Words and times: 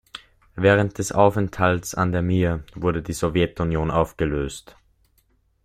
Während 0.55 0.97
des 0.97 1.11
Aufenthalts 1.11 1.93
an 1.93 2.11
der 2.11 2.23
Mir 2.23 2.63
wurde 2.73 3.03
die 3.03 3.13
Sowjetunion 3.13 3.91
aufgelöst. 3.91 4.75